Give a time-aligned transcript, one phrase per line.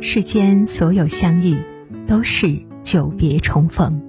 [0.00, 1.56] 世间所有相遇，
[2.06, 4.00] 都是久别重逢。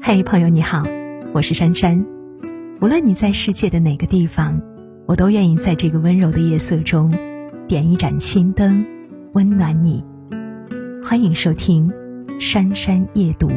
[0.00, 0.84] 嘿，朋友你好，
[1.32, 2.06] 我是珊珊。
[2.80, 4.62] 无论你在世界的哪个地方，
[5.06, 7.12] 我都愿意在这个温柔的夜色中，
[7.66, 8.86] 点一盏心灯，
[9.32, 10.04] 温暖你。
[11.04, 11.90] 欢迎收听
[12.40, 13.48] 《珊珊夜读》。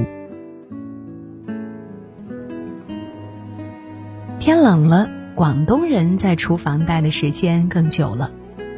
[4.39, 8.31] 天冷了，广东人在厨房待的时间更久了。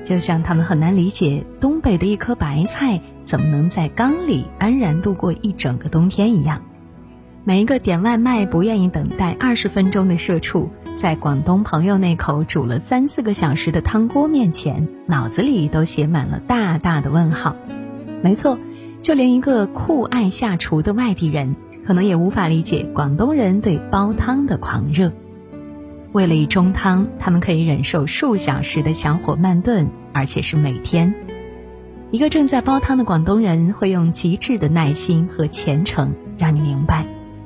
[0.09, 6.63] 就像他们很难理解东北的一颗白菜怎么能在缸里安然度过一整个冬天一样，
[7.43, 17.55] 每一个点外卖不愿意等待二十分钟的社畜，在广东朋友那口煮了三四个小时的汤锅面前，脑子里都写满了大大的问号。
[18.23, 18.57] 没错，
[19.03, 21.55] 就连一个酷爱下厨的外地人，
[21.85, 25.13] 可能也无法理解广东人对煲汤的狂热。
[26.13, 29.87] 为了一盅汤，他们可以忍受数小时的小火慢炖。
[30.13, 31.13] 而且是每天，
[32.11, 37.05] 一个正在煲汤的广东人会用极致的耐心和虔诚，让你明白，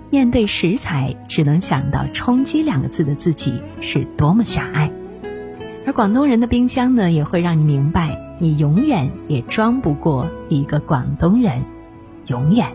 [0.09, 4.91] 面对食材只能想到“充饥”两个字的自己是多么狭隘。
[5.85, 11.63] 而广东人的冰箱呢，也会让你明白，你永远也装不过一个广东人，
[12.27, 12.67] 永远。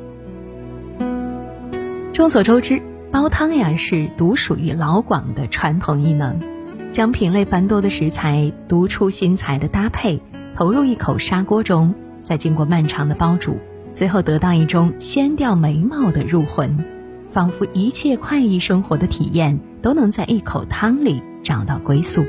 [2.12, 6.57] 众所周知，煲汤呀是独属于老广的传统艺能。
[6.90, 10.20] 将品类繁多的食材独出心裁的搭配，
[10.56, 13.58] 投入一口砂锅中，再经过漫长的煲煮，
[13.92, 16.84] 最后得到一种鲜掉眉毛的入魂，
[17.30, 22.24] 仿佛一切快意生活的体验都能在一口汤里找到归宿。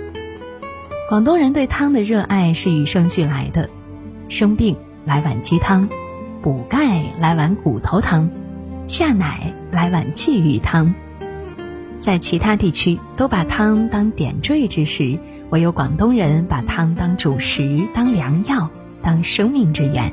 [1.09, 3.69] 广东人对汤的热爱是与生俱来的，
[4.27, 5.89] 生病来碗鸡汤，
[6.43, 8.29] 补钙来碗骨头汤，
[8.85, 10.93] 下奶来碗鲫鱼汤。
[11.99, 15.19] 在其他地区都把汤当点缀之时，
[15.49, 18.69] 唯有广东人把汤当主食、当良药、
[19.01, 20.11] 当生命之源。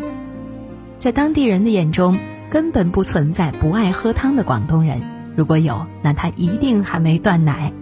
[0.99, 2.19] 在当地人的眼中，
[2.51, 5.01] 根本不存在不爱喝汤的广东人。
[5.37, 7.73] 如果有，那他一定还没断奶。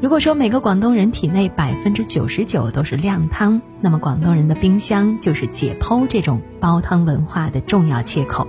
[0.00, 8.48] 如果说每个广东人体内百分之九十九都是靓汤，那么广东人的冰箱就是解剖这种煲汤文化的重要切口。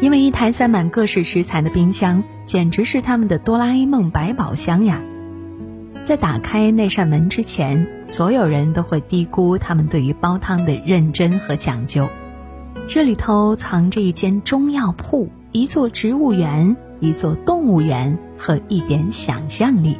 [0.00, 5.00] 因为一台塞满各式食材的冰箱，简直是他们的哆啦 A 梦百宝箱呀！
[6.04, 12.08] 在打开那扇门之前，所有人都会低估他们对于煲汤的认真和讲究。
[12.86, 19.98] 这里头藏着一间中药铺，一座植物园，一座动物园和一点想象力。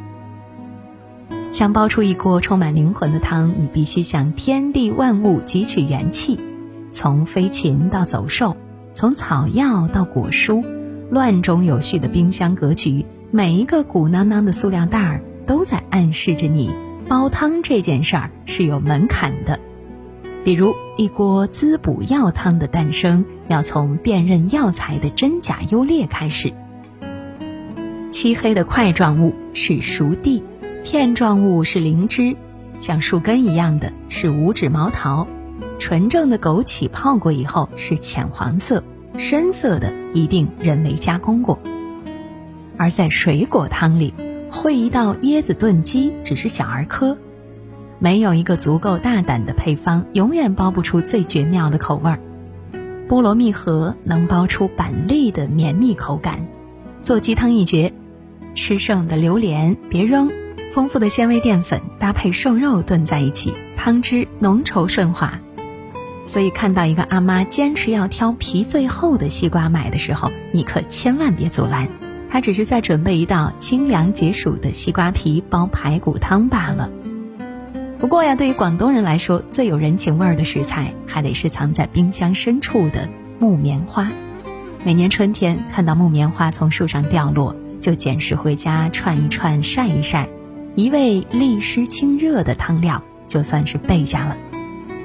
[1.50, 6.38] 想煲出一锅充满灵魂的汤，你必须向天地万物汲取元气，
[6.92, 8.56] 从飞禽到走兽。
[8.98, 10.64] 从草药到果蔬，
[11.09, 16.75] 乱中有序的冰箱格局，每一个鼓囊囊的塑料袋儿都在暗示着你，
[17.06, 19.60] 煲汤这件事儿是有门槛的。
[20.42, 26.53] 比如，一锅滋补药汤的诞生，要从辨认药材的真假优劣开始。
[28.10, 30.42] 漆黑的块状物是熟地，
[30.82, 32.34] 片状物是灵芝，
[32.80, 35.28] 像树根一样的是五指毛桃。
[35.78, 38.83] 纯正的枸杞泡过以后是浅黄色，
[39.16, 41.59] 深色的一定人为加工过。
[42.77, 44.12] 而在水果汤里，
[44.50, 47.16] 会一道椰子炖鸡只是小儿科，
[47.99, 52.21] 没有一个足够大胆的配方，永远煲不出最绝妙的口味儿。
[53.09, 56.47] 菠萝蜜核能煲出板栗的绵密口感，
[57.00, 57.93] 做鸡汤一绝。
[58.55, 60.28] 吃剩的榴莲别扔，
[60.72, 65.41] 丰富的纤维淀粉搭配瘦肉炖在一起，汤汁浓稠顺滑。
[66.28, 71.89] 所以，看到一个阿妈坚持要挑皮最厚的西瓜买的时候，你可千万别阻拦，
[72.31, 76.91] 她只是在准备一道清凉解暑的西瓜皮煲排骨汤罢了。
[77.99, 83.09] 不过呀，对于广东人来说，最有人情味儿的食材还得是藏在冰箱深处的
[83.39, 84.12] 木棉花。
[84.84, 90.28] 每年春天看到木棉花从树上掉落，就捡拾回家串一串晒一晒，
[90.75, 94.36] 一味利湿清热的汤料，就算是备下了。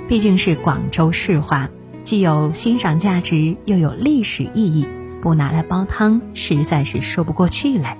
[0.10, 1.70] 毕竟是广州市花，
[2.04, 4.86] 既有欣赏价值，又有历史意义，
[5.22, 7.98] 不拿来煲汤实在是说不过去来。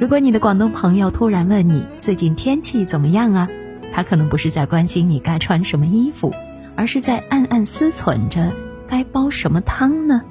[0.00, 3.48] 如果你的广东朋友突然问你最近天气怎么样啊，
[3.92, 6.32] 他可能不是在关心你该穿什么衣服，
[6.74, 8.52] 而是在暗暗思忖着
[8.88, 10.22] 该煲什么汤呢？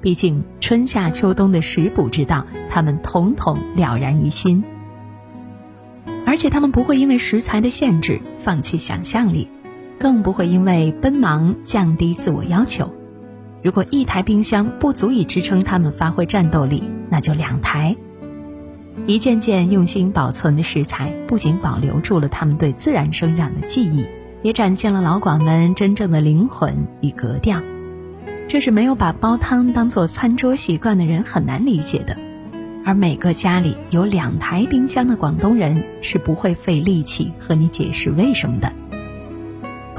[0.00, 4.64] 毕竟春夏秋冬的食补之道，他们统统了然于心，
[6.24, 9.48] 而且他们不会因为食材的限制放弃想象力。
[10.00, 12.90] 更不会因为奔忙降低自我要求。
[13.62, 17.94] 如果一台冰箱不足以支撑他们发挥战斗力，那就两台。
[19.06, 24.06] 一件件用心保存的食材，不仅保留住了他们对自然生长的记忆，
[24.40, 27.60] 也展现了老广们真正的灵魂与格调。
[28.48, 32.16] 这是没有把煲汤当做餐桌习惯的人很难理解的。
[32.86, 38.72] 而每个家里有两台冰箱的广东人是不会费力气和你解释为什么的。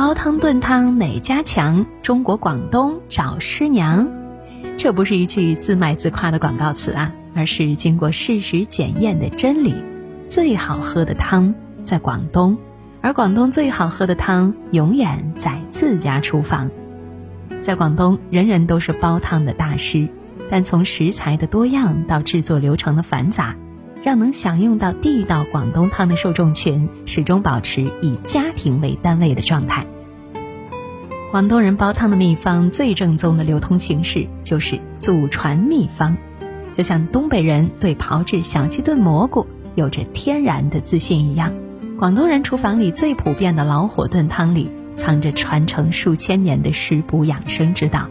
[0.02, 1.86] 煲汤炖汤哪家强？
[2.02, 4.10] 中国广东找师娘。
[4.76, 9.76] 这不是一句自卖自夸的广告词啊，而是经过事实检验的真理。
[10.28, 11.54] 最好喝的汤
[11.84, 12.58] 在广东，
[13.00, 16.72] 而广东最好喝的汤永远在自家厨房。
[17.62, 20.08] 在广东，人人都是煲汤的大师。
[20.50, 23.56] 但从食材的多样到制作流程的繁杂，
[24.04, 29.86] 让能享用到地道广东汤的受众群始终保持以家庭为单位的状态。
[31.32, 36.16] 广东人煲汤的秘方最正宗的流通形式就是祖传秘方，
[36.76, 41.54] 就像东北人对炮制小鸡炖蘑菇有着天然的自信一样，
[41.98, 48.08] 广东人厨房里最普遍的老火炖汤里藏着传承数千年的食补养生之道。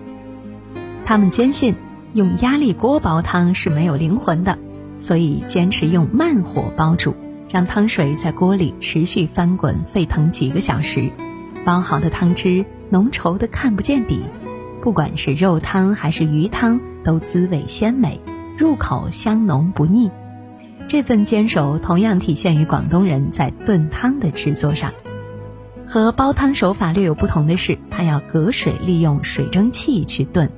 [1.04, 1.74] 他们坚信。
[2.12, 4.58] 用压力锅煲汤是没有灵魂的，
[5.00, 7.14] 所以坚持用慢火煲煮，
[7.48, 11.10] 让汤水在锅里持续翻滚沸腾几个小时，
[11.64, 14.20] 煲好的汤汁浓稠的看不见底，
[14.82, 18.20] 不管是肉汤还是鱼汤都滋味鲜美，
[18.56, 20.10] 入口香浓不腻。
[20.86, 24.92] 这份坚守同样体现于广东人在炖汤的制作上，
[25.86, 30.50] 和煲汤手法略有不同的是，它要隔水利用水蒸气去炖。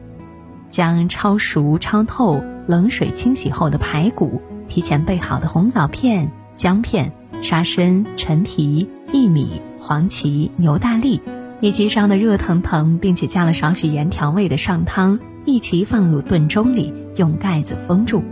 [0.70, 11.20] 将焯熟、焯透、冷水清洗后的排骨，提前备好的红枣片、姜片、沙参、陈皮、薏米、黄芪、牛大力，
[11.60, 18.22] 以及烧得热腾腾并且加了少许盐调味的上汤，一起放入炖盅里，用盖子封住，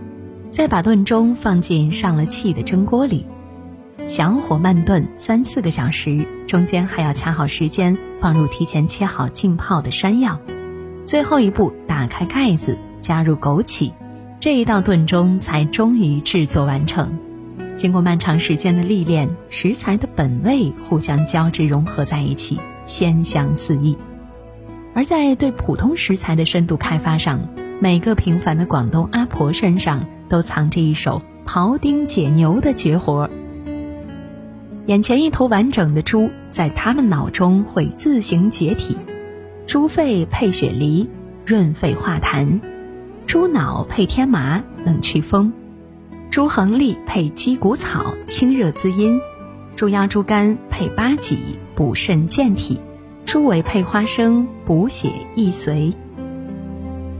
[0.48, 3.26] 再把炖盅放进上了气的蒸锅里，
[4.06, 10.38] 小火慢炖三四个小时，中间还要掐好时间，放入提前切好浸泡的山药。
[11.04, 13.92] 最后一步，打开盖子，加入枸杞，
[14.40, 17.18] 这一道炖盅才终于制作完成。
[17.76, 23.98] 经过漫长时间的历练，食材的本味互相交织融合在一起，鲜香四溢。
[24.94, 27.38] 而在对普通食材的深度开发上，
[27.80, 33.28] 每个平凡的广东阿婆身上都藏着一手庖丁解牛的绝活。
[34.86, 38.96] 眼前一头完整的猪，在他们脑中会自行解体。
[39.66, 41.10] 猪肺配雪梨，
[41.44, 42.58] 润肺化痰；
[43.30, 45.52] 猪脑配天麻，能祛风；
[46.32, 49.20] 猪横沥配鸡骨草，清热滋阴；
[49.76, 51.38] 猪腰、猪肝配八戟，
[51.76, 52.78] 补肾健体；
[53.24, 55.94] 猪尾配花生，补血益髓。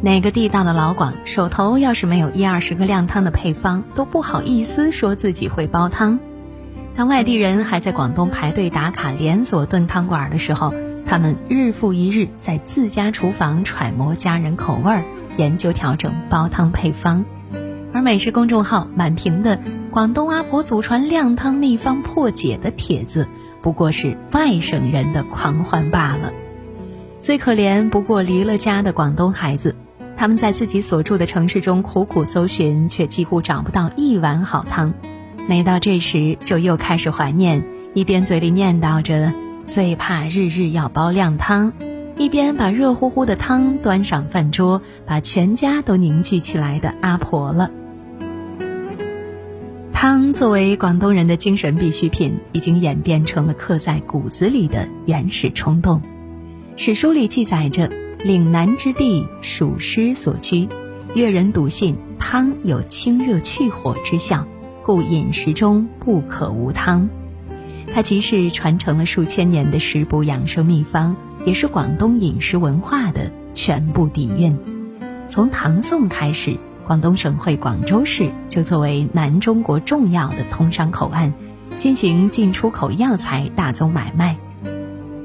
[0.02, 6.18] 哪个地道的老广手头要是没有一二十个靓汤的配方，都不好意思说自己会煲汤。
[6.96, 10.74] 当外地人还在广东排队打卡连锁炖汤馆的时候。
[11.06, 15.02] 他们日复一日在自家厨房揣摩家人口味儿，
[15.40, 17.24] 研究调整煲汤配方，
[17.94, 19.58] 而美食公众号满屏的
[19.90, 23.26] 广东阿婆祖传靓汤秘方破解的帖子，
[23.62, 26.30] 不过是外省人的狂欢罢了。
[27.20, 29.74] 最可怜不过离了家的广东孩子，
[30.14, 34.92] 他们在自己所住的城市中苦苦搜寻，却几乎找不到一碗好汤。
[35.48, 37.64] 每到这时，就又开始怀念，
[37.94, 39.32] 一边嘴里念叨着。
[39.66, 41.72] 最怕日日要煲靓汤，
[42.16, 47.70] 一边把热乎乎的汤端上饭桌，把全家都凝聚起来的阿婆了。
[49.92, 56.00] 汤作为广东人的精神必需品，已经演变成了刻在骨子里的原始冲动。
[56.76, 57.90] 史书里记载着，
[58.24, 60.68] 岭南之地属湿所居，
[61.14, 64.46] 越人笃信汤有清热去火之效，
[64.84, 67.08] 故饮食中不可无汤。
[67.92, 74.56] 它既是传承了数千年的食补养生秘方，也是广东饮食文化的全部底蕴。
[75.26, 76.56] 从唐宋开始，
[76.86, 81.32] 广东省会广州市就作为南中国重要的通商口岸，
[81.78, 84.36] 进行进出口药材大宗买卖。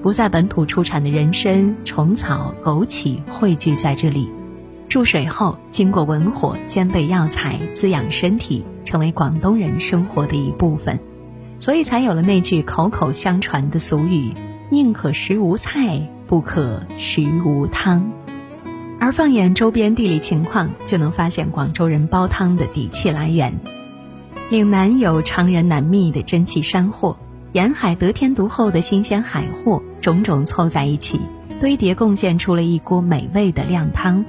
[0.02, 4.32] 不在本土出产的人参、虫草、枸杞汇聚在这里，
[4.88, 11.00] 注水后经过文火煎焙药材，滋养身体，成为广东人生活的一部分。
[11.58, 14.34] 所以才有了那句口口相传的俗语
[14.70, 18.12] ：“宁可食无菜，不可食无汤。”
[19.00, 23.54] 而放眼周边地理情况，就能发现广州人煲汤的底气来源。
[24.50, 27.18] 岭南有常人难觅的珍奇山货，
[27.54, 31.20] 沿海得天独厚的新鲜海货，种种凑在一起，
[31.60, 34.24] 堆叠贡献出了一锅美味的靓汤。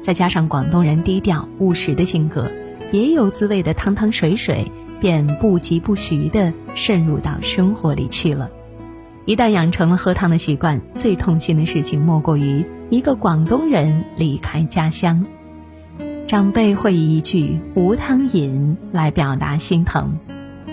[0.00, 2.50] 再加上广东人低调务实的性格，
[2.90, 4.70] 别有滋味的汤汤水水。
[5.00, 8.50] 便不疾不徐地渗入到生活里去了。
[9.24, 15.26] 一旦养成了喝汤的习惯，最痛心的事情莫过于一个广东人离开家乡。
[16.26, 20.18] 长辈会以一句“无汤饮”来表达心疼，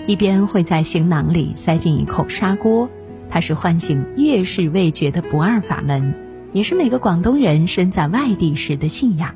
[0.06, 2.88] 一边会在行囊里塞进一口砂锅，
[3.30, 6.14] 它是唤醒粤式味觉的不二法门，
[6.52, 9.34] 也是每个广东人身在外地时的信仰。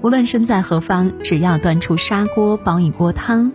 [0.00, 3.50] 无论身在何方，只要端出砂锅煲一锅汤，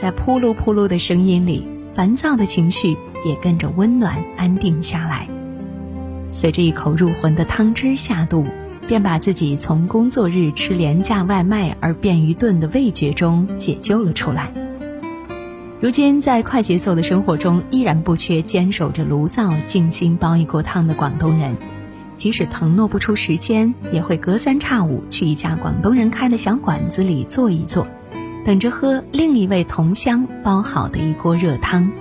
[0.00, 5.28] 在扑噜扑噜的声音里，烦躁的情绪也跟着温暖安定下来。
[6.30, 8.44] 随着一口入魂的汤汁下肚。
[8.86, 14.50] 便把自己从工作日吃廉价外卖而便于顿的味觉中解救了出来。
[15.78, 21.54] 如今在快节奏的生活中，依然不缺坚守着炉灶、静心煲一锅汤的广东人。
[22.16, 27.86] 即使腾挪不出时间，也会隔三差五去一家广东人开的小馆子里坐一坐，
[28.48, 31.92] 等着喝另一位同乡煲好的一锅热汤。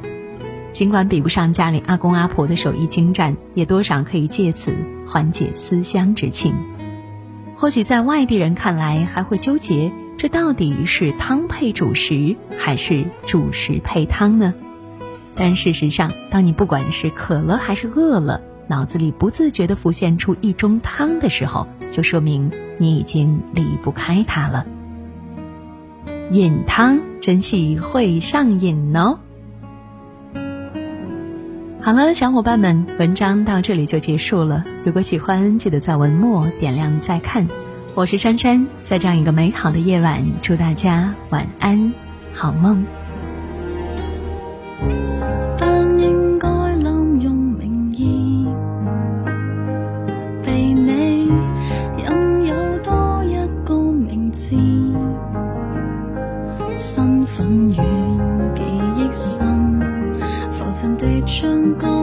[0.72, 4.74] 尽管比不上家里阿公阿婆的手艺精湛，也多少可以借此
[5.06, 6.56] 缓解思乡之情。
[7.54, 14.54] 或许在外地人看来，还会纠结这到底是汤配主食，还是主食配汤呢？
[15.36, 24.66] 但事实上，当你不管是渴了还是饿了，脑子里不自觉地浮现出一盅汤的时候，就说明你已经离不开它了。
[26.32, 29.18] 饮汤真系会上瘾哦。
[31.82, 34.66] 好了，小伙伴们，文章到这里就结束了。
[34.84, 37.48] 如果喜欢，记得在文末点亮再看。
[37.96, 41.94] 我是珊珊，在这样一个美好的夜晚，祝大家晚安，
[42.34, 42.86] 好梦。
[61.40, 61.97] 曾地